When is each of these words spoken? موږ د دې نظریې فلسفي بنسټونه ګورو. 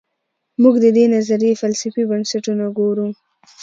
موږ 0.61 0.75
د 0.83 0.85
دې 0.97 1.05
نظریې 1.15 1.59
فلسفي 1.61 2.03
بنسټونه 2.11 2.65
ګورو. 2.77 3.07